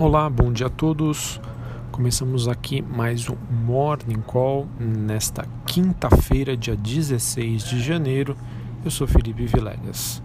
Olá, 0.00 0.30
bom 0.30 0.50
dia 0.50 0.68
a 0.68 0.70
todos. 0.70 1.38
Começamos 1.92 2.48
aqui 2.48 2.80
mais 2.80 3.28
um 3.28 3.36
Morning 3.66 4.22
Call 4.26 4.66
nesta 4.80 5.46
quinta-feira, 5.66 6.56
dia 6.56 6.74
16 6.74 7.64
de 7.64 7.82
janeiro. 7.82 8.34
Eu 8.82 8.90
sou 8.90 9.06
Felipe 9.06 9.44
Vilegas. 9.44 10.22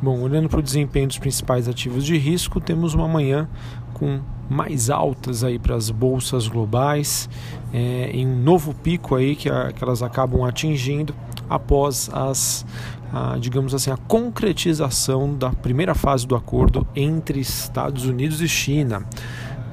Bom, 0.00 0.22
olhando 0.22 0.48
para 0.48 0.60
o 0.60 0.62
desempenho 0.62 1.06
dos 1.06 1.18
principais 1.18 1.68
ativos 1.68 2.06
de 2.06 2.16
risco, 2.16 2.62
temos 2.62 2.94
uma 2.94 3.06
manhã 3.06 3.46
com 3.92 4.20
mais 4.48 4.88
altas 4.88 5.44
aí 5.44 5.58
para 5.58 5.74
as 5.76 5.90
bolsas 5.90 6.48
globais, 6.48 7.28
é, 7.74 8.10
em 8.14 8.26
um 8.26 8.42
novo 8.42 8.72
pico 8.72 9.16
aí 9.16 9.36
que, 9.36 9.50
a, 9.50 9.70
que 9.70 9.84
elas 9.84 10.02
acabam 10.02 10.44
atingindo 10.44 11.14
após 11.46 12.08
as 12.10 12.64
a, 13.12 13.36
digamos 13.38 13.74
assim, 13.74 13.90
a 13.90 13.96
concretização 13.96 15.34
da 15.34 15.50
primeira 15.50 15.94
fase 15.94 16.26
do 16.26 16.36
acordo 16.36 16.86
entre 16.94 17.40
Estados 17.40 18.06
Unidos 18.06 18.40
e 18.40 18.48
China. 18.48 19.04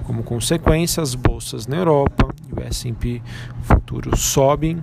Como 0.04 0.24
consequência, 0.24 1.04
as 1.04 1.14
bolsas 1.16 1.68
na 1.68 1.78
Europa 1.78 2.34
e 2.50 2.60
o 2.60 2.64
S&P 2.64 3.22
futuro 3.64 4.16
sobem 4.16 4.82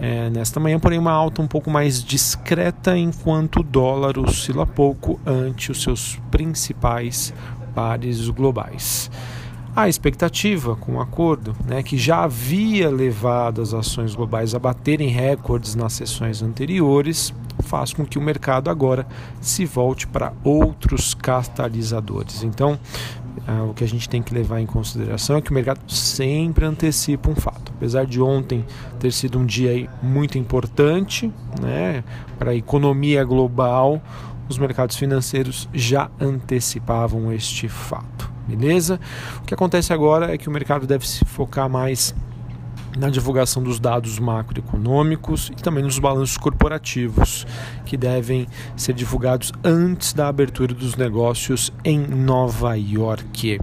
é, 0.00 0.30
nesta 0.30 0.60
manhã, 0.60 0.78
porém 0.78 0.98
uma 0.98 1.12
alta 1.12 1.42
um 1.42 1.46
pouco 1.46 1.70
mais 1.70 2.02
discreta, 2.02 2.96
enquanto 2.96 3.60
o 3.60 3.62
dólar 3.62 4.18
oscila 4.18 4.66
pouco 4.66 5.20
ante 5.26 5.70
os 5.70 5.82
seus 5.82 6.20
principais 6.30 7.34
pares 7.74 8.28
globais. 8.28 9.10
A 9.74 9.88
expectativa 9.88 10.74
com 10.74 10.96
o 10.96 11.00
acordo, 11.00 11.54
né, 11.64 11.82
que 11.82 11.96
já 11.96 12.24
havia 12.24 12.90
levado 12.90 13.62
as 13.62 13.72
ações 13.72 14.14
globais 14.14 14.54
a 14.54 14.58
baterem 14.58 15.08
recordes 15.08 15.76
nas 15.76 15.92
sessões 15.92 16.42
anteriores, 16.42 17.32
faz 17.70 17.92
com 17.92 18.04
que 18.04 18.18
o 18.18 18.22
mercado 18.22 18.68
agora 18.68 19.06
se 19.40 19.64
volte 19.64 20.08
para 20.08 20.32
outros 20.42 21.14
catalisadores. 21.14 22.42
Então, 22.42 22.76
ah, 23.46 23.62
o 23.62 23.72
que 23.72 23.84
a 23.84 23.88
gente 23.88 24.08
tem 24.08 24.20
que 24.20 24.34
levar 24.34 24.60
em 24.60 24.66
consideração 24.66 25.36
é 25.36 25.40
que 25.40 25.52
o 25.52 25.54
mercado 25.54 25.80
sempre 25.88 26.64
antecipa 26.64 27.30
um 27.30 27.36
fato. 27.36 27.72
Apesar 27.76 28.04
de 28.04 28.20
ontem 28.20 28.66
ter 28.98 29.12
sido 29.12 29.38
um 29.38 29.46
dia 29.46 29.88
muito 30.02 30.36
importante 30.36 31.32
né, 31.62 32.02
para 32.36 32.50
a 32.50 32.54
economia 32.54 33.22
global, 33.22 34.02
os 34.48 34.58
mercados 34.58 34.96
financeiros 34.96 35.68
já 35.72 36.10
antecipavam 36.20 37.32
este 37.32 37.68
fato. 37.68 38.28
Beleza? 38.48 38.98
O 39.38 39.42
que 39.42 39.54
acontece 39.54 39.92
agora 39.92 40.34
é 40.34 40.36
que 40.36 40.48
o 40.48 40.52
mercado 40.52 40.88
deve 40.88 41.06
se 41.06 41.24
focar 41.24 41.70
mais 41.70 42.12
na 42.98 43.08
divulgação 43.08 43.62
dos 43.62 43.78
dados 43.78 44.18
macroeconômicos 44.18 45.50
e 45.50 45.62
também 45.62 45.82
nos 45.82 45.98
balanços 45.98 46.36
corporativos, 46.36 47.46
que 47.84 47.96
devem 47.96 48.46
ser 48.76 48.94
divulgados 48.94 49.52
antes 49.62 50.12
da 50.12 50.28
abertura 50.28 50.74
dos 50.74 50.96
negócios 50.96 51.72
em 51.84 51.98
Nova 51.98 52.74
York. 52.74 53.60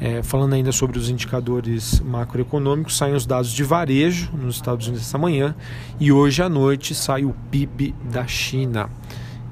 É, 0.00 0.22
falando 0.22 0.54
ainda 0.54 0.72
sobre 0.72 0.98
os 0.98 1.10
indicadores 1.10 2.00
macroeconômicos, 2.00 2.96
saem 2.96 3.14
os 3.14 3.26
dados 3.26 3.52
de 3.52 3.62
varejo 3.62 4.30
nos 4.32 4.56
Estados 4.56 4.86
Unidos 4.86 5.06
essa 5.06 5.18
manhã 5.18 5.54
e 5.98 6.10
hoje 6.10 6.42
à 6.42 6.48
noite 6.48 6.94
sai 6.94 7.24
o 7.24 7.34
PIB 7.50 7.94
da 8.10 8.26
China. 8.26 8.88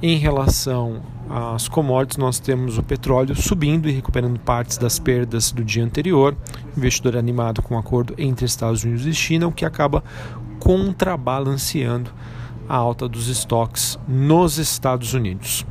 Em 0.00 0.16
relação 0.16 1.02
às 1.28 1.66
commodities, 1.66 2.18
nós 2.18 2.38
temos 2.38 2.78
o 2.78 2.84
petróleo 2.84 3.34
subindo 3.34 3.88
e 3.88 3.92
recuperando 3.92 4.38
partes 4.38 4.78
das 4.78 5.00
perdas 5.00 5.50
do 5.50 5.64
dia 5.64 5.84
anterior. 5.84 6.36
O 6.76 6.78
investidor 6.78 7.16
é 7.16 7.18
animado 7.18 7.62
com 7.62 7.74
o 7.74 7.76
um 7.76 7.80
acordo 7.80 8.14
entre 8.16 8.46
Estados 8.46 8.84
Unidos 8.84 9.04
e 9.06 9.12
China, 9.12 9.48
o 9.48 9.52
que 9.52 9.64
acaba 9.64 10.04
contrabalanceando 10.60 12.12
a 12.68 12.76
alta 12.76 13.08
dos 13.08 13.26
estoques 13.28 13.98
nos 14.06 14.56
Estados 14.58 15.14
Unidos. 15.14 15.66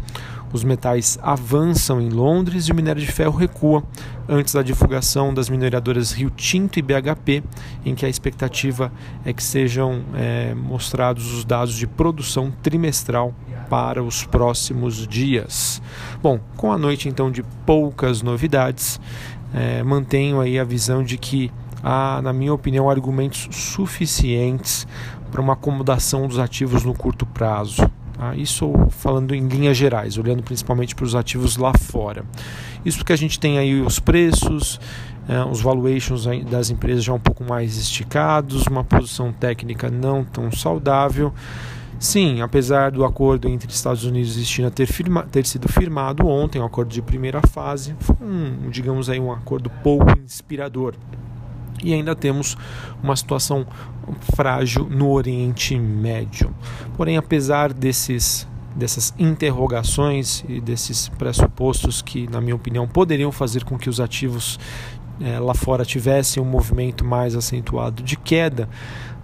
Os 0.58 0.64
metais 0.64 1.20
avançam 1.22 2.02
em 2.02 2.10
Londres 2.10 2.66
e 2.66 2.72
o 2.72 2.76
minério 2.76 3.00
de 3.00 3.12
ferro 3.12 3.38
recua 3.38 3.84
antes 4.28 4.56
da 4.56 4.64
divulgação 4.64 5.32
das 5.32 5.52
mineradoras 5.52 6.12
Rio 6.12 6.32
Tinto 6.32 6.80
e 6.80 6.82
BHP, 6.82 7.44
em 7.86 7.94
que 7.94 8.04
a 8.04 8.10
expectativa 8.10 8.92
é 9.24 9.32
que 9.32 9.44
sejam 9.44 10.02
é, 10.16 10.56
mostrados 10.56 11.32
os 11.32 11.46
dados 11.46 11.76
de 11.76 11.86
produção 11.86 12.52
trimestral 12.64 13.36
para 13.70 14.02
os 14.02 14.24
próximos 14.24 15.08
dias. 15.08 15.80
Bom, 16.24 16.40
com 16.56 16.72
a 16.72 16.78
noite 16.80 17.08
então 17.08 17.30
de 17.30 17.44
poucas 17.64 18.24
novidades, 18.24 19.00
é, 19.54 19.84
mantenho 19.84 20.42
aí 20.42 20.58
a 20.58 20.64
visão 20.64 21.04
de 21.04 21.20
que 21.20 21.52
há, 21.84 22.20
na 22.24 22.34
minha 22.34 22.52
opinião, 22.52 22.90
argumentos 22.90 23.48
suficientes 23.56 24.88
para 25.32 25.40
uma 25.40 25.54
acomodação 25.54 26.28
dos 26.28 26.40
ativos 26.40 26.84
no 26.84 26.96
curto 26.96 27.28
prazo. 27.28 27.88
Ah, 28.20 28.36
isso 28.36 28.74
falando 28.90 29.36
em 29.36 29.48
linhas 29.48 29.78
gerais, 29.78 30.18
olhando 30.18 30.42
principalmente 30.42 30.96
para 30.96 31.06
os 31.06 31.16
ativos 31.16 31.56
lá 31.56 31.72
fora. 31.78 32.26
Isso 32.84 32.98
porque 32.98 33.14
a 33.14 33.18
gente 33.18 33.40
tem 33.40 33.60
aí 33.60 33.80
os 33.80 34.00
preços, 34.00 34.80
eh, 35.30 35.44
os 35.44 35.62
valuations 35.62 36.26
das 36.50 36.72
empresas 36.72 37.04
já 37.04 37.14
um 37.14 37.20
pouco 37.20 37.44
mais 37.44 37.78
esticados, 37.78 38.66
uma 38.66 38.84
posição 38.84 39.32
técnica 39.32 39.90
não 39.90 40.24
tão 40.24 40.52
saudável. 40.52 41.32
Sim, 42.00 42.42
apesar 42.42 42.92
do 42.92 43.06
acordo 43.06 43.48
entre 43.48 43.72
Estados 43.72 44.04
Unidos 44.04 44.38
e 44.38 44.46
China 44.46 44.70
ter, 44.70 44.86
firma, 44.86 45.24
ter 45.24 45.46
sido 45.46 45.68
firmado 45.68 46.28
ontem, 46.28 46.62
um 46.62 46.66
acordo 46.66 46.90
de 46.90 47.02
primeira 47.02 47.42
fase, 47.48 47.96
foi 48.00 48.16
um, 48.22 48.70
digamos 48.70 49.10
aí, 49.10 49.20
um 49.20 49.32
acordo 49.32 49.70
pouco 49.84 50.12
inspirador 50.24 50.94
e 51.84 51.94
ainda 51.94 52.16
temos 52.16 52.58
uma 53.02 53.16
situação 53.16 53.66
frágil 54.36 54.88
no 54.90 55.10
Oriente 55.10 55.78
Médio. 55.78 56.54
Porém, 56.96 57.18
apesar 57.18 57.74
desses 57.74 58.48
dessas 58.76 59.12
interrogações 59.18 60.44
e 60.48 60.62
desses 60.62 61.10
pressupostos 61.10 62.00
que, 62.00 62.30
na 62.30 62.40
minha 62.40 62.56
opinião, 62.56 62.88
poderiam 62.88 63.32
fazer 63.32 63.64
com 63.64 63.76
que 63.76 63.90
os 63.90 64.00
ativos 64.00 64.60
é, 65.20 65.40
lá 65.40 65.56
fora 65.56 65.84
tivessem 65.84 66.42
um 66.42 66.46
movimento 66.46 67.04
mais 67.04 67.36
acentuado 67.36 68.04
de 68.04 68.16
queda, 68.16 68.70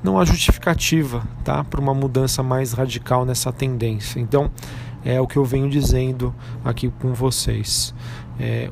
não 0.03 0.19
há 0.19 0.25
justificativa 0.25 1.23
tá, 1.43 1.63
para 1.63 1.79
uma 1.79 1.93
mudança 1.93 2.41
mais 2.41 2.73
radical 2.73 3.25
nessa 3.25 3.51
tendência. 3.51 4.19
Então, 4.19 4.49
é 5.05 5.21
o 5.21 5.27
que 5.27 5.37
eu 5.37 5.45
venho 5.45 5.69
dizendo 5.69 6.33
aqui 6.63 6.91
com 6.99 7.13
vocês. 7.13 7.93
É, 8.39 8.71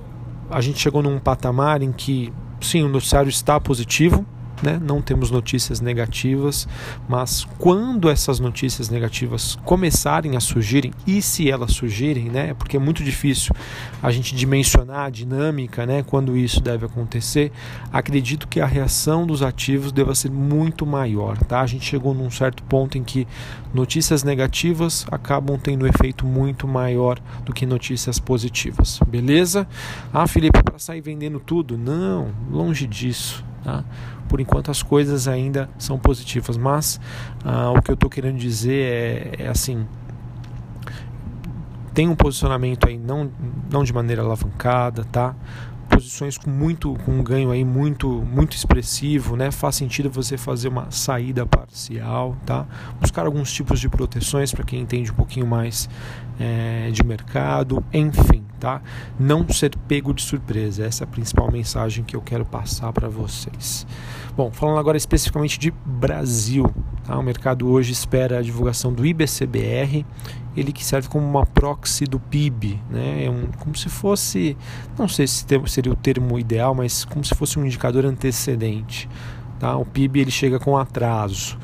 a 0.50 0.60
gente 0.62 0.80
chegou 0.80 1.04
num 1.04 1.20
patamar 1.20 1.82
em 1.82 1.92
que 1.92 2.34
sim, 2.66 2.84
o 2.84 2.90
noticiário 2.90 3.30
está 3.30 3.60
positivo, 3.60 4.26
né? 4.62 4.80
não 4.82 5.02
temos 5.02 5.32
notícias 5.32 5.82
negativas, 5.82 6.68
mas 7.08 7.46
quando 7.58 8.10
essas 8.10 8.40
notícias 8.40 8.90
negativas 8.90 9.58
começarem 9.66 10.36
a 10.36 10.40
surgirem, 10.40 10.92
e 11.06 11.22
se 11.22 11.50
elas 11.50 11.72
surgirem, 11.72 12.26
né? 12.26 12.54
porque 12.54 12.78
é 12.78 12.80
muito 12.80 13.04
difícil 13.04 13.54
a 14.02 14.12
gente 14.12 14.36
dimensionar 14.36 15.06
a 15.06 15.10
dinâmica 15.10 15.86
né? 15.86 16.04
quando 16.04 16.38
isso 16.38 16.62
deve 16.62 16.86
acontecer, 16.86 17.52
acredito 17.92 18.48
que 18.48 18.60
a 18.60 18.66
reação 18.66 19.26
dos 19.26 19.42
ativos 19.42 19.92
deva 19.92 20.14
ser 20.16 20.32
muito 20.32 20.86
maior. 20.86 21.38
Tá? 21.38 21.62
A 21.62 21.68
gente 21.68 21.86
chegou 21.86 22.14
num 22.14 22.30
certo 22.30 22.64
ponto 22.64 22.98
em 22.98 23.04
que 23.04 23.28
notícias 23.74 24.24
negativas 24.24 25.06
acabam 25.12 25.58
tendo 25.58 25.86
um 25.86 25.88
efeito 25.88 26.26
muito 26.26 26.68
maior 26.68 27.20
do 27.46 27.54
que 27.54 27.66
notícias 27.66 28.20
positivas. 28.20 29.00
Beleza? 29.08 29.68
Ah, 30.14 30.28
Felipe, 30.28 30.62
para 30.64 30.80
sair 30.80 31.02
vendendo 31.02 31.40
tudo? 31.40 31.78
Não, 31.78 32.32
longe 32.50 32.88
disso. 32.88 33.44
Tá? 33.64 33.84
Por 34.32 34.40
enquanto 34.40 34.72
as 34.72 34.82
coisas 34.82 35.28
ainda 35.28 35.70
são 35.78 36.00
positivas, 36.00 36.56
mas 36.56 37.02
ah, 37.44 37.70
o 37.72 37.82
que 37.82 37.92
eu 37.92 37.96
estou 37.96 38.10
querendo 38.10 38.38
dizer 38.38 39.36
é, 39.38 39.44
é, 39.44 39.48
assim: 39.50 39.86
tem 41.94 42.08
um 42.08 42.16
posicionamento 42.16 42.88
aí 42.88 42.98
não, 42.98 43.30
não 43.70 43.84
de 43.84 43.92
maneira 43.92 44.22
alavancada, 44.22 45.04
tá? 45.04 45.36
posições 45.90 46.38
com 46.38 46.50
muito 46.50 46.94
com 47.04 47.20
um 47.20 47.22
ganho 47.22 47.52
aí 47.52 47.66
muito 47.66 48.08
muito 48.08 48.56
expressivo, 48.56 49.36
né? 49.36 49.52
Faz 49.52 49.76
sentido 49.76 50.10
você 50.10 50.38
fazer 50.38 50.70
uma 50.70 50.90
saída 50.90 51.46
parcial, 51.46 52.38
tá? 52.46 52.66
Buscar 53.02 53.26
alguns 53.26 53.52
tipos 53.52 53.82
de 53.82 53.90
proteções 53.90 54.54
para 54.54 54.64
quem 54.64 54.80
entende 54.80 55.12
um 55.12 55.16
pouquinho 55.16 55.46
mais 55.46 55.90
é, 56.40 56.90
de 56.92 57.04
mercado, 57.04 57.84
enfim, 57.92 58.41
tá? 58.62 58.82
Não 59.20 59.50
ser 59.50 59.76
pego 59.88 60.14
de 60.14 60.22
surpresa. 60.22 60.86
Essa 60.86 61.04
é 61.04 61.06
a 61.06 61.08
principal 61.08 61.52
mensagem 61.52 62.06
que 62.06 62.16
eu 62.16 62.22
quero 62.22 62.46
passar 62.46 62.94
para 62.94 63.10
vocês. 63.10 63.86
Bom, 64.38 64.52
falando 64.52 64.78
agora 64.78 64.96
especificamente 64.96 65.60
de 65.60 65.72
Brasil, 65.72 66.72
tá? 67.04 67.18
O 67.18 67.24
mercado 67.24 67.68
hoje 67.68 67.92
espera 67.92 68.38
a 68.40 68.42
divulgação 68.42 68.94
do 68.94 69.06
IBCBR 69.06 70.06
ele 70.56 70.74
que 70.74 70.84
serve 70.84 71.08
como 71.08 71.26
uma 71.26 71.46
proxy 71.46 72.06
do 72.06 72.20
PIB, 72.20 72.80
né? 72.90 73.26
É 73.26 73.30
um, 73.30 73.48
como 73.58 73.76
se 73.76 73.88
fosse, 73.88 74.58
não 75.00 75.08
sei 75.08 75.26
se 75.26 75.46
seria 75.68 75.92
o 75.92 75.96
termo 75.96 76.38
ideal, 76.38 76.76
mas 76.76 77.06
como 77.06 77.24
se 77.24 77.34
fosse 77.34 77.58
um 77.58 77.66
indicador 77.66 78.06
antecedente. 78.06 79.10
Tá? 79.60 79.78
O 79.78 79.86
PIB 79.86 80.20
ele 80.20 80.32
chega 80.32 80.60
com 80.60 80.78
atraso. 80.78 81.58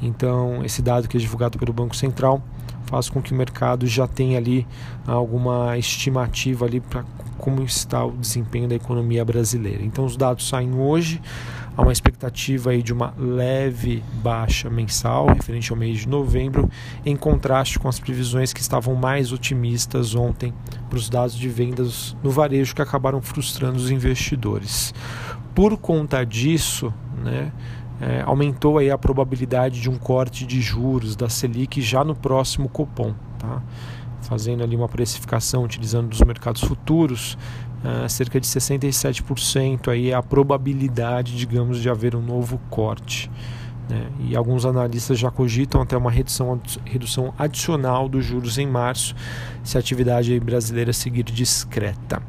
Então, 0.00 0.64
esse 0.64 0.80
dado 0.80 1.08
que 1.08 1.16
é 1.16 1.20
divulgado 1.20 1.58
pelo 1.58 1.72
Banco 1.72 1.96
Central 1.96 2.42
faz 2.90 3.08
com 3.08 3.22
que 3.22 3.32
o 3.32 3.36
mercado 3.36 3.86
já 3.86 4.06
tenha 4.08 4.36
ali 4.36 4.66
alguma 5.06 5.78
estimativa 5.78 6.66
ali 6.66 6.80
para 6.80 7.04
como 7.38 7.62
está 7.62 8.04
o 8.04 8.10
desempenho 8.10 8.68
da 8.68 8.74
economia 8.74 9.24
brasileira. 9.24 9.82
Então 9.82 10.04
os 10.04 10.16
dados 10.16 10.46
saem 10.46 10.74
hoje, 10.74 11.22
há 11.74 11.80
uma 11.80 11.92
expectativa 11.92 12.70
aí 12.70 12.82
de 12.82 12.92
uma 12.92 13.14
leve 13.16 14.02
baixa 14.22 14.68
mensal 14.68 15.26
referente 15.28 15.70
ao 15.70 15.78
mês 15.78 16.00
de 16.00 16.08
novembro, 16.08 16.68
em 17.06 17.16
contraste 17.16 17.78
com 17.78 17.88
as 17.88 17.98
previsões 17.98 18.52
que 18.52 18.60
estavam 18.60 18.94
mais 18.94 19.32
otimistas 19.32 20.14
ontem 20.14 20.52
para 20.90 20.98
os 20.98 21.08
dados 21.08 21.34
de 21.34 21.48
vendas 21.48 22.14
no 22.22 22.30
varejo 22.30 22.74
que 22.74 22.82
acabaram 22.82 23.22
frustrando 23.22 23.76
os 23.76 23.90
investidores. 23.90 24.92
Por 25.54 25.78
conta 25.78 26.24
disso, 26.26 26.92
né, 27.24 27.52
é, 28.00 28.22
aumentou 28.22 28.78
aí 28.78 28.90
a 28.90 28.96
probabilidade 28.96 29.80
de 29.80 29.90
um 29.90 29.96
corte 29.96 30.46
de 30.46 30.60
juros 30.60 31.14
da 31.14 31.28
Selic 31.28 31.82
já 31.82 32.02
no 32.02 32.14
próximo 32.14 32.68
Copom. 32.68 33.14
Tá? 33.38 33.62
Fazendo 34.22 34.62
ali 34.62 34.74
uma 34.74 34.88
precificação 34.88 35.64
utilizando 35.64 36.12
os 36.12 36.20
mercados 36.22 36.62
futuros, 36.62 37.36
é, 37.84 38.08
cerca 38.08 38.40
de 38.40 38.46
67% 38.46 39.88
aí 39.88 40.10
é 40.10 40.14
a 40.14 40.22
probabilidade, 40.22 41.36
digamos, 41.36 41.80
de 41.80 41.90
haver 41.90 42.16
um 42.16 42.22
novo 42.22 42.58
corte. 42.70 43.30
Né? 43.88 44.06
E 44.20 44.36
alguns 44.36 44.64
analistas 44.64 45.18
já 45.18 45.30
cogitam 45.30 45.82
até 45.82 45.96
uma 45.96 46.10
redução, 46.10 46.60
redução 46.84 47.34
adicional 47.36 48.08
dos 48.08 48.24
juros 48.24 48.56
em 48.56 48.66
março, 48.66 49.14
se 49.64 49.76
a 49.76 49.80
atividade 49.80 50.38
brasileira 50.40 50.92
seguir 50.92 51.24
discreta. 51.24 52.22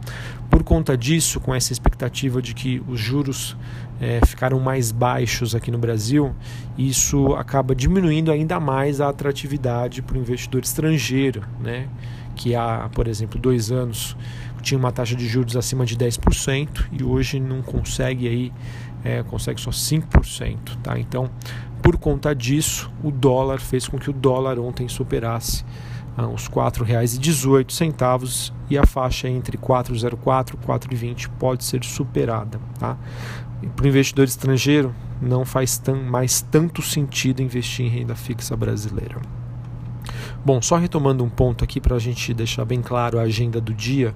Por 0.52 0.64
conta 0.64 0.96
disso, 0.96 1.40
com 1.40 1.56
essa 1.56 1.74
expectativa 1.74 2.42
de 2.42 2.54
que 2.54 2.84
os 2.88 3.00
juros 3.00 3.58
é, 4.00 4.20
ficaram 4.26 4.60
mais 4.60 4.92
baixos 4.92 5.56
aqui 5.56 5.72
no 5.72 5.80
Brasil, 5.80 6.36
isso 6.78 7.34
acaba 7.34 7.74
diminuindo 7.74 8.32
ainda 8.32 8.60
mais 8.60 9.02
a 9.02 9.10
atratividade 9.10 10.04
para 10.04 10.18
o 10.18 10.20
investidor 10.20 10.62
estrangeiro, 10.62 11.42
né? 11.60 11.88
que 12.36 12.54
há, 12.54 12.90
por 12.94 13.08
exemplo, 13.08 13.40
dois 13.40 13.72
anos 13.72 14.16
tinha 14.62 14.78
uma 14.78 14.92
taxa 14.92 15.16
de 15.16 15.28
juros 15.28 15.56
acima 15.56 15.86
de 15.86 15.96
10% 15.98 16.86
e 16.92 17.04
hoje 17.04 17.40
não 17.40 17.62
consegue 17.62 18.28
aí 18.28 18.54
é, 19.04 19.24
consegue 19.24 19.60
só 19.60 19.72
5%. 19.72 20.78
Tá? 20.84 21.00
Então, 21.00 21.30
por 21.82 21.98
conta 21.98 22.36
disso, 22.36 22.92
o 23.04 23.12
dólar 23.12 23.60
fez 23.60 23.88
com 23.88 23.98
que 23.98 24.10
o 24.10 24.14
dólar 24.14 24.60
ontem 24.60 24.88
superasse 24.88 25.66
ah, 26.18 26.28
os 26.28 26.48
R$ 26.48 26.54
4,18 26.54 28.52
e 28.70 28.78
a 28.78 28.86
faixa 28.86 29.30
entre 29.30 29.58
4,04 29.58 30.54
e 30.54 30.58
4,20 30.58 31.30
pode 31.40 31.64
ser 31.64 31.84
superada. 31.84 32.60
Tá? 32.80 32.98
Para 33.76 33.86
o 33.86 33.88
investidor 33.88 34.26
estrangeiro, 34.26 34.94
não 35.22 35.46
faz 35.46 35.78
tão, 35.78 35.96
mais 35.96 36.42
tanto 36.42 36.82
sentido 36.82 37.42
investir 37.42 37.86
em 37.86 37.90
renda 37.90 38.16
fixa 38.16 38.56
brasileira. 38.56 39.22
Bom, 40.44 40.62
só 40.62 40.78
retomando 40.78 41.24
um 41.24 41.30
ponto 41.30 41.64
aqui 41.64 41.80
para 41.80 41.96
a 41.96 42.00
gente 42.00 42.34
deixar 42.34 42.66
bem 42.66 42.82
claro 42.82 43.20
a 43.20 43.24
agenda 43.24 43.62
do 43.62 43.74
dia. 43.74 44.16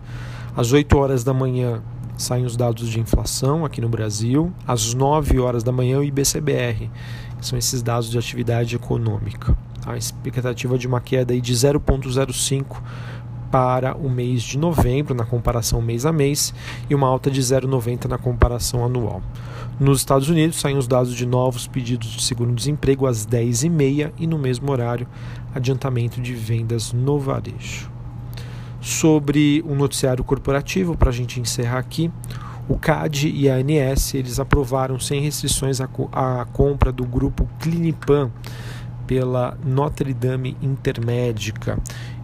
Às 0.58 0.72
8 0.72 0.98
horas 0.98 1.24
da 1.24 1.34
manhã, 1.34 1.84
saem 2.18 2.46
os 2.46 2.58
dados 2.58 2.90
de 2.90 3.00
inflação 3.00 3.64
aqui 3.64 3.80
no 3.80 3.90
Brasil. 3.90 4.52
Às 4.68 4.94
9 4.94 5.40
horas 5.40 5.64
da 5.64 5.72
manhã, 5.72 6.00
o 6.00 6.04
IBCBR, 6.04 6.90
que 7.38 7.46
são 7.46 7.58
esses 7.58 7.84
dados 7.84 8.10
de 8.10 8.18
atividade 8.18 8.76
econômica. 8.76 9.56
Expectativa 10.26 10.76
de 10.76 10.88
uma 10.88 11.00
queda 11.00 11.34
aí 11.36 11.40
de 11.40 11.54
0,05 11.54 12.82
para 13.52 13.96
o 13.96 14.10
mês 14.10 14.42
de 14.42 14.58
novembro, 14.58 15.14
na 15.14 15.24
comparação 15.24 15.80
mês 15.84 16.04
a 16.04 16.12
mês, 16.12 16.52
e 16.90 16.96
uma 16.96 17.08
alta 17.08 17.30
de 17.30 17.40
0,90 17.40 18.06
na 18.06 18.18
comparação 18.18 18.84
anual. 18.84 19.22
Nos 19.80 20.00
Estados 20.00 20.28
Unidos, 20.28 20.60
saem 20.60 20.78
os 20.78 20.88
dados 20.88 21.14
de 21.14 21.28
novos 21.28 21.68
pedidos 21.68 22.10
de 22.10 22.24
seguro-desemprego 22.24 23.06
às 23.06 23.24
10h30 23.28 24.14
e, 24.18 24.26
no 24.26 24.40
mesmo 24.40 24.72
horário, 24.72 25.08
adiantamento 25.54 26.20
de 26.20 26.34
vendas 26.34 26.92
no 26.92 27.20
varejo 27.20 27.92
sobre 28.82 29.64
um 29.68 29.76
noticiário 29.76 30.24
corporativo, 30.24 30.98
para 30.98 31.10
a 31.10 31.14
gente 31.14 31.40
encerrar 31.40 31.80
aqui. 31.80 32.12
O 32.68 32.80
CAD 32.80 33.30
e 33.30 33.48
a 33.48 33.56
ANS 33.56 34.16
eles 34.16 34.40
aprovaram 34.40 35.00
sem 35.00 35.22
restrições 35.22 35.80
a, 35.80 35.88
a 36.12 36.46
compra 36.46 36.92
do 36.92 37.06
grupo 37.06 37.48
Clinipan 37.60 38.32
pela 39.08 39.58
Notre 39.64 40.14
Dame 40.14 40.58
Intermédica. 40.62 41.78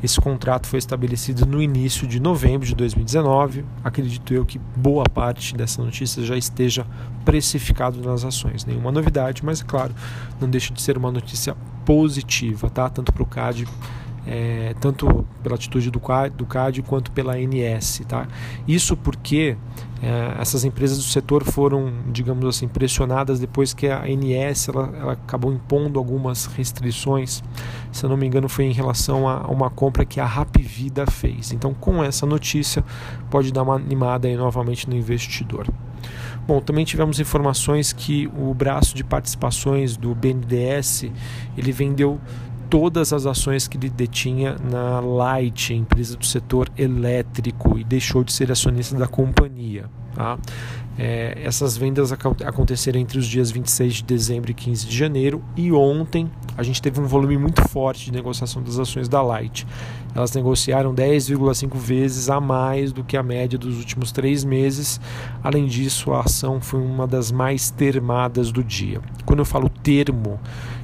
Esse 0.04 0.20
contrato 0.20 0.68
foi 0.68 0.80
estabelecido 0.80 1.46
no 1.46 1.62
início 1.62 2.08
de 2.08 2.20
novembro 2.20 2.66
de 2.66 2.76
2019. 2.76 3.64
Acredito 3.84 4.34
eu 4.34 4.46
que 4.46 4.60
boa 4.76 5.04
parte 5.04 5.56
dessa 5.56 5.82
notícia 5.84 6.24
já 6.24 6.36
esteja 6.36 6.86
precificado 7.24 8.02
nas 8.02 8.26
ações. 8.26 8.66
Nenhuma 8.66 8.92
novidade, 8.92 9.46
mas 9.46 9.62
é 9.62 9.64
claro, 9.64 9.94
não 10.40 10.50
deixa 10.50 10.74
de 10.74 10.82
ser 10.82 10.98
uma 10.98 11.12
notícia 11.12 11.56
positiva, 11.86 12.70
tá? 12.70 12.90
Tanto 12.90 13.12
para 13.14 13.24
o 13.24 13.26
CAD 13.26 13.68
é, 14.26 14.76
tanto 14.80 15.26
pela 15.42 15.56
atitude 15.56 15.90
do 15.90 16.00
CAD, 16.00 16.36
do 16.36 16.46
CAD 16.46 16.82
quanto 16.84 17.12
pela 17.12 17.34
ANS. 17.34 18.02
Tá? 18.08 18.28
Isso 18.68 18.96
porque 18.96 19.58
é, 20.02 20.42
essas 20.42 20.64
empresas 20.64 20.98
do 20.98 21.04
setor 21.04 21.44
foram, 21.44 21.92
digamos 22.08 22.46
assim, 22.46 22.68
pressionadas 22.68 23.40
depois 23.40 23.74
que 23.74 23.88
a 23.88 24.04
ANS 24.04 24.68
ela, 24.68 24.94
ela, 24.98 25.14
acabou 25.14 25.52
impondo 25.52 26.00
algumas 26.00 26.46
restrições. 26.46 27.44
Se 27.92 28.04
eu 28.04 28.10
não 28.10 28.18
me 28.18 28.26
engano, 28.26 28.48
foi 28.48 28.66
em 28.66 28.74
relação 28.74 29.28
a, 29.28 29.48
uma 29.48 29.70
compra 29.70 30.06
que 30.06 30.20
a 30.20 30.26
Rapvida 30.26 31.06
fez. 31.06 31.52
Então, 31.52 31.74
com 31.74 32.04
essa 32.04 32.26
notícia, 32.26 32.84
pode 33.30 33.52
dar 33.52 33.64
uma 33.64 33.76
animada 33.76 34.28
aí 34.28 34.36
novamente 34.36 34.90
no 34.90 34.96
investidor. 34.96 35.68
Bom, 36.48 36.60
também 36.60 36.84
tivemos 36.84 37.20
informações 37.20 37.94
que 37.94 38.28
o 38.36 38.54
braço 38.54 38.96
de 38.96 39.04
participações 39.04 39.96
do 39.96 40.16
BNDES 40.16 41.06
ele 41.56 41.72
vendeu 41.72 42.20
todas 42.72 43.12
as 43.12 43.26
ações 43.26 43.68
que 43.68 43.76
ele 43.76 43.90
detinha 43.90 44.56
na 44.64 45.02
Light, 45.02 45.74
empresa 45.74 46.16
do 46.16 46.26
setor 46.26 46.72
elétrico, 46.78 47.78
e 47.78 47.84
deixou 47.84 48.24
de 48.24 48.32
ser 48.32 48.50
acionista 48.50 48.98
da 48.98 49.08
companhia. 49.08 49.90
Tá? 50.16 50.40
É, 50.98 51.38
essas 51.44 51.76
vendas 51.76 52.14
aconteceram 52.14 53.00
entre 53.00 53.20
os 53.20 53.26
dias 53.26 53.52
26 53.52 53.96
de 53.96 54.04
dezembro 54.04 54.52
e 54.52 54.54
15 54.54 54.88
de 54.88 54.98
janeiro, 54.98 55.44
e 55.58 55.70
ontem 55.74 56.32
a 56.56 56.64
gente 56.64 56.82
teve 56.82 57.02
um 57.02 57.06
volume 57.06 57.38
muito 57.38 57.62
forte 57.68 58.06
de 58.06 58.14
negociação 58.14 58.64
das 58.64 58.80
ações 58.80 59.10
da 59.10 59.22
Light. 59.22 59.68
Elas 60.16 60.32
negociaram 60.32 60.96
10,5 60.96 61.76
vezes 61.76 62.30
a 62.30 62.40
mais 62.40 62.94
do 62.94 63.04
que 63.04 63.18
a 63.18 63.24
média 63.24 63.60
dos 63.60 63.80
últimos 63.80 64.14
três 64.14 64.46
meses. 64.46 65.00
Além 65.44 65.66
disso, 65.66 66.14
a 66.14 66.22
ação 66.22 66.62
foi 66.62 66.80
uma 66.80 67.06
das 67.06 67.34
mais 67.34 67.70
termadas 67.70 68.50
do 68.50 68.64
dia. 68.64 69.02
Quando 69.26 69.40
eu 69.40 69.46
falo 69.46 69.68
termo, 69.70 70.40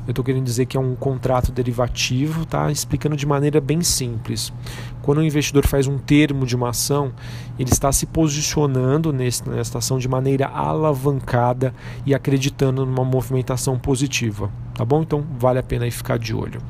eu 0.07 0.11
estou 0.11 0.23
querendo 0.23 0.45
dizer 0.45 0.65
que 0.65 0.77
é 0.77 0.79
um 0.79 0.95
contrato 0.95 1.51
derivativo, 1.51 2.45
tá? 2.45 2.71
explicando 2.71 3.17
de 3.17 3.25
maneira 3.25 3.59
bem 3.59 3.81
simples. 3.81 4.53
Quando 5.01 5.17
o 5.17 5.23
investidor 5.23 5.67
faz 5.67 5.85
um 5.85 5.97
termo 5.97 6.45
de 6.45 6.55
uma 6.55 6.69
ação, 6.69 7.11
ele 7.59 7.71
está 7.71 7.91
se 7.91 8.05
posicionando 8.05 9.11
nesse, 9.11 9.47
nessa 9.47 9.79
ação 9.79 9.99
de 9.99 10.07
maneira 10.07 10.47
alavancada 10.47 11.73
e 12.05 12.15
acreditando 12.15 12.85
numa 12.85 13.03
movimentação 13.03 13.77
positiva. 13.77 14.49
Tá 14.73 14.85
bom? 14.85 15.01
Então 15.01 15.25
vale 15.37 15.59
a 15.59 15.63
pena 15.63 15.83
aí 15.85 15.91
ficar 15.91 16.17
de 16.17 16.33
olho. 16.33 16.61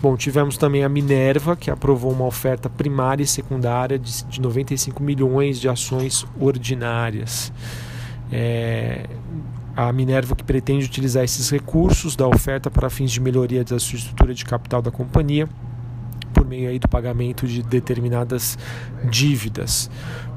Bom, 0.00 0.16
tivemos 0.16 0.56
também 0.56 0.82
a 0.82 0.88
Minerva, 0.88 1.54
que 1.54 1.70
aprovou 1.70 2.10
uma 2.10 2.24
oferta 2.24 2.68
primária 2.68 3.22
e 3.22 3.26
secundária 3.26 3.98
de, 3.98 4.24
de 4.24 4.40
95 4.40 5.00
milhões 5.00 5.60
de 5.60 5.68
ações 5.68 6.26
ordinárias. 6.40 7.52
É, 8.32 9.06
a 9.76 9.92
Minerva 9.92 10.36
que 10.36 10.44
pretende 10.44 10.84
utilizar 10.84 11.24
esses 11.24 11.50
recursos 11.50 12.14
da 12.14 12.26
oferta 12.26 12.70
para 12.70 12.90
fins 12.90 13.10
de 13.10 13.20
melhoria 13.20 13.64
da 13.64 13.78
sua 13.78 13.96
estrutura 13.96 14.34
de 14.34 14.44
capital 14.44 14.82
da 14.82 14.90
companhia 14.90 15.48
por 16.32 16.46
meio 16.46 16.68
aí 16.68 16.78
do 16.78 16.88
pagamento 16.88 17.46
de 17.46 17.62
determinadas 17.62 18.58
dívidas. 19.10 19.90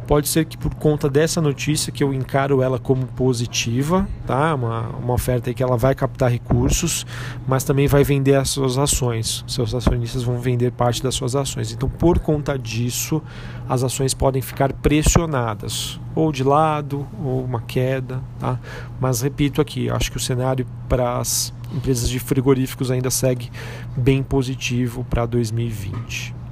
Pode 0.08 0.28
ser 0.28 0.46
que 0.46 0.56
por 0.56 0.76
conta 0.76 1.10
dessa 1.10 1.42
notícia 1.42 1.92
que 1.92 2.04
eu 2.04 2.14
encaro 2.14 2.62
ela 2.62 2.78
como 2.78 3.08
positiva, 3.08 4.08
tá? 4.26 4.54
Uma, 4.54 4.90
uma 4.90 5.14
oferta 5.14 5.54
que 5.54 5.64
ela 5.64 5.76
vai 5.76 5.96
captar 5.96 6.32
recursos, 6.32 7.06
mas 7.48 7.64
também 7.64 7.88
vai 7.88 8.04
vender 8.04 8.36
as 8.36 8.50
suas 8.50 8.78
ações. 8.78 9.44
Seus 9.48 9.74
acionistas 9.74 10.22
vão 10.22 10.40
vender 10.40 10.72
parte 10.72 11.02
das 11.02 11.16
suas 11.16 11.36
ações. 11.36 11.72
Então, 11.72 11.90
por 11.90 12.20
conta 12.20 12.58
disso, 12.58 13.22
as 13.68 13.84
ações 13.84 14.14
podem 14.14 14.42
ficar 14.42 14.72
pressionadas, 14.74 16.00
ou 16.14 16.32
de 16.32 16.44
lado, 16.44 17.08
ou 17.24 17.44
uma 17.44 17.62
queda, 17.62 18.22
tá? 18.40 18.60
Mas 19.00 19.22
repito 19.22 19.60
aqui, 19.60 19.90
acho 19.90 20.12
que 20.12 20.18
o 20.18 20.20
cenário 20.20 20.68
para 20.88 21.18
as 21.18 21.52
empresas 21.74 22.08
de 22.08 22.20
frigoríficos 22.20 22.92
ainda 22.92 23.10
segue 23.10 23.52
bem 23.98 24.22
positivo 24.22 25.04
para 25.10 25.26
2020. 25.26 26.45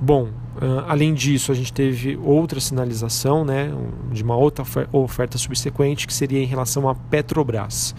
Bom, 0.00 0.28
Uh, 0.60 0.84
além 0.86 1.14
disso, 1.14 1.50
a 1.50 1.54
gente 1.54 1.72
teve 1.72 2.18
outra 2.22 2.60
sinalização 2.60 3.46
né, 3.46 3.72
de 4.12 4.22
uma 4.22 4.36
outra 4.36 4.62
oferta 4.92 5.38
subsequente 5.38 6.06
que 6.06 6.12
seria 6.12 6.42
em 6.42 6.44
relação 6.44 6.86
à 6.86 6.94
Petrobras. 6.94 7.94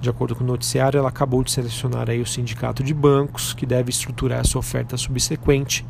De 0.00 0.10
acordo 0.10 0.36
com 0.36 0.44
o 0.44 0.46
noticiário, 0.46 0.98
ela 0.98 1.08
acabou 1.08 1.42
de 1.42 1.50
selecionar 1.50 2.10
aí 2.10 2.20
o 2.20 2.26
sindicato 2.26 2.84
de 2.84 2.92
bancos 2.92 3.54
que 3.54 3.64
deve 3.64 3.90
estruturar 3.90 4.40
essa 4.40 4.58
oferta 4.58 4.96
subsequente. 4.96 5.84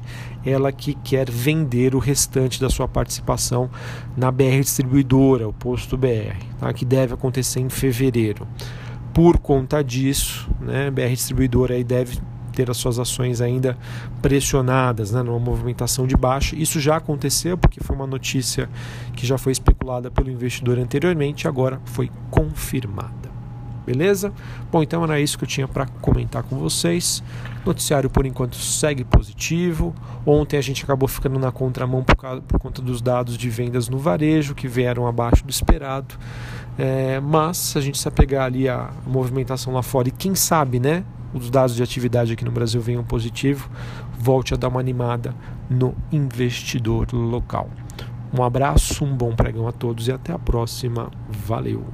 Ela 0.47 0.71
que 0.71 0.95
quer 0.95 1.29
vender 1.29 1.95
o 1.95 1.99
restante 1.99 2.61
da 2.61 2.71
sua 2.71 2.87
participação 2.89 3.69
na 4.17 4.31
BR 4.31 4.61
Distribuidora, 4.61 5.49
o 5.49 5.53
posto 5.53 5.97
BR, 5.97 6.39
tá, 6.61 6.73
que 6.73 6.85
deve 6.85 7.13
acontecer 7.13 7.61
em 7.61 7.69
fevereiro. 7.69 8.47
Por 9.13 9.39
conta 9.39 9.83
disso, 9.83 10.49
né, 10.61 10.91
BR 10.91 11.11
Distribuidora 11.13 11.75
aí 11.75 11.83
deve 11.85 12.19
ter 12.55 12.71
as 12.71 12.77
suas 12.77 12.99
ações 12.99 13.41
ainda 13.41 13.77
pressionadas, 14.23 15.11
né, 15.11 15.23
numa 15.23 15.39
movimentação 15.39 16.07
de 16.07 16.17
baixa. 16.17 16.57
Isso 16.57 16.81
já 16.81 16.97
aconteceu 16.97 17.59
porque 17.59 17.81
foi 17.83 17.95
uma 17.97 18.07
notícia 18.07 18.69
que 19.15 19.27
já 19.27 19.37
foi 19.37 19.53
especulada 19.53 20.11
pelo 20.11 20.31
investidor 20.31 20.79
anteriormente, 20.79 21.49
agora 21.49 21.81
foi 21.85 22.11
confirmada. 22.31 23.25
Beleza? 23.87 24.33
Bom, 24.73 24.83
então 24.83 25.05
era 25.05 25.21
isso 25.21 25.37
que 25.37 25.45
eu 25.45 25.49
tinha 25.49 25.69
para 25.69 25.87
comentar 25.87 26.43
com 26.43 26.57
vocês. 26.57 27.23
Noticiário 27.67 28.09
por 28.09 28.25
enquanto 28.25 28.57
segue 28.57 29.05
positivo. 29.05 29.95
Ontem 30.25 30.57
a 30.57 30.63
gente 30.63 30.83
acabou 30.83 31.07
ficando 31.07 31.39
na 31.39 31.53
contramão 31.53 32.03
por, 32.03 32.17
causa, 32.17 32.41
por 32.41 32.59
conta 32.59 32.81
dos 32.81 33.03
dados 33.03 33.37
de 33.37 33.51
vendas 33.51 33.89
no 33.89 33.99
varejo 33.99 34.55
que 34.55 34.67
vieram 34.67 35.07
abaixo 35.07 35.45
do 35.45 35.51
esperado. 35.51 36.15
É, 36.79 37.21
mas 37.21 37.59
se 37.59 37.79
a 37.79 37.81
gente 37.81 37.99
se 37.99 38.09
apegar 38.09 38.47
ali 38.47 38.69
a 38.69 38.91
movimentação 39.07 39.73
lá 39.75 39.83
fora 39.83 40.09
e 40.09 40.11
quem 40.11 40.35
sabe, 40.35 40.81
né, 40.81 41.05
os 41.35 41.51
dados 41.51 41.75
de 41.75 41.83
atividade 41.83 42.33
aqui 42.33 42.45
no 42.45 42.51
Brasil 42.51 42.81
venham 42.81 43.05
positivo, 43.05 43.69
volte 44.19 44.55
a 44.55 44.57
dar 44.57 44.69
uma 44.69 44.81
animada 44.81 45.35
no 45.69 45.95
investidor 46.11 47.13
local. 47.13 47.69
Um 48.33 48.43
abraço, 48.43 49.05
um 49.05 49.15
bom 49.15 49.35
pregão 49.35 49.69
a 49.69 49.73
todos 49.73 50.09
e 50.09 50.13
até 50.13 50.33
a 50.33 50.39
próxima. 50.39 51.11
Valeu! 51.29 51.85